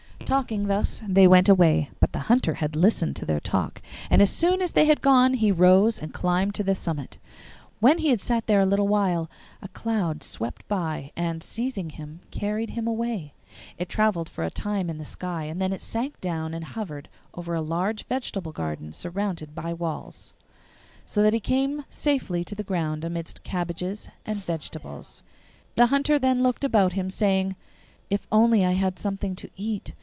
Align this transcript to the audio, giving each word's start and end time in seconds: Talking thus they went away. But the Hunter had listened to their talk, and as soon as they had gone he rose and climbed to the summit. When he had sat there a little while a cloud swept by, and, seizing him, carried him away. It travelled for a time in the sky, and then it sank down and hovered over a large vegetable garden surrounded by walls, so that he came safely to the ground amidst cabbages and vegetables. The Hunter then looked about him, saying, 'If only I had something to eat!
Talking 0.31 0.67
thus 0.67 1.01
they 1.05 1.27
went 1.27 1.49
away. 1.49 1.89
But 1.99 2.13
the 2.13 2.19
Hunter 2.29 2.53
had 2.53 2.73
listened 2.77 3.17
to 3.17 3.25
their 3.25 3.41
talk, 3.41 3.81
and 4.09 4.21
as 4.21 4.29
soon 4.29 4.61
as 4.61 4.71
they 4.71 4.85
had 4.85 5.01
gone 5.01 5.33
he 5.33 5.51
rose 5.51 5.99
and 5.99 6.13
climbed 6.13 6.55
to 6.55 6.63
the 6.63 6.73
summit. 6.73 7.17
When 7.81 7.97
he 7.97 8.11
had 8.11 8.21
sat 8.21 8.47
there 8.47 8.61
a 8.61 8.65
little 8.65 8.87
while 8.87 9.29
a 9.61 9.67
cloud 9.67 10.23
swept 10.23 10.65
by, 10.69 11.11
and, 11.17 11.43
seizing 11.43 11.89
him, 11.89 12.21
carried 12.31 12.69
him 12.69 12.87
away. 12.87 13.33
It 13.77 13.89
travelled 13.89 14.29
for 14.29 14.45
a 14.45 14.49
time 14.49 14.89
in 14.89 14.97
the 14.99 15.03
sky, 15.03 15.43
and 15.45 15.61
then 15.61 15.73
it 15.73 15.81
sank 15.81 16.21
down 16.21 16.53
and 16.53 16.63
hovered 16.63 17.09
over 17.33 17.53
a 17.53 17.59
large 17.61 18.05
vegetable 18.05 18.53
garden 18.53 18.93
surrounded 18.93 19.53
by 19.53 19.73
walls, 19.73 20.31
so 21.05 21.21
that 21.23 21.33
he 21.33 21.41
came 21.41 21.83
safely 21.89 22.45
to 22.45 22.55
the 22.55 22.63
ground 22.63 23.03
amidst 23.03 23.43
cabbages 23.43 24.07
and 24.25 24.39
vegetables. 24.45 25.23
The 25.75 25.87
Hunter 25.87 26.17
then 26.17 26.41
looked 26.41 26.63
about 26.63 26.93
him, 26.93 27.09
saying, 27.09 27.57
'If 28.09 28.27
only 28.31 28.63
I 28.63 28.71
had 28.73 28.97
something 28.97 29.35
to 29.35 29.49
eat! 29.57 29.91